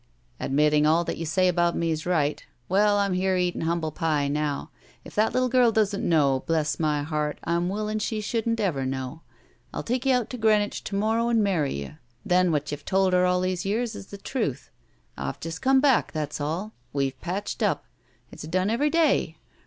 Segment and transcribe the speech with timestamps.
[0.39, 2.47] "Admitting all that you say about me is right.
[2.67, 4.71] Well, I'm here eating humble pie now.
[5.05, 9.21] If that little girl doesn't know, bless my heart, I'm willin' she shouldn't ever know.
[9.71, 11.97] I'll take you out to Green wich to morrow and marry you.
[12.25, 14.71] Then what you've told her all these years is the truth,
[15.17, 16.73] I've just come back, that's all.
[16.93, 17.85] We've patched up.
[18.31, 19.37] It's done every day.